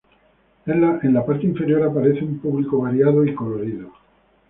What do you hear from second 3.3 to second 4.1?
colorido.